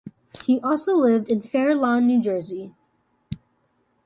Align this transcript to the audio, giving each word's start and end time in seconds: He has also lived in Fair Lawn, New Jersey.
He 0.45 0.55
has 0.55 0.63
also 0.63 0.95
lived 0.95 1.31
in 1.31 1.43
Fair 1.43 1.75
Lawn, 1.75 2.07
New 2.07 2.19
Jersey. 2.23 2.73